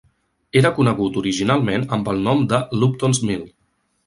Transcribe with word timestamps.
Era 0.61 0.71
conegut 0.77 1.19
originalment 1.21 1.85
amb 1.99 2.09
el 2.15 2.25
nom 2.29 2.43
de 2.55 2.63
Luptons 2.79 3.23
Mill. 3.31 3.47